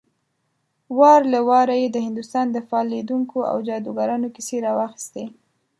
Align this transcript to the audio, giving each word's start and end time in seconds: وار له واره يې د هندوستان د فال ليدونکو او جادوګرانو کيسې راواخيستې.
وار 0.99 1.21
له 1.33 1.39
واره 1.49 1.75
يې 1.81 1.87
د 1.91 1.97
هندوستان 2.07 2.45
د 2.51 2.57
فال 2.67 2.85
ليدونکو 2.93 3.37
او 3.51 3.57
جادوګرانو 3.67 4.27
کيسې 4.35 4.57
راواخيستې. 4.65 5.25